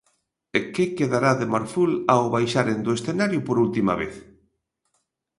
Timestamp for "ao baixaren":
2.13-2.79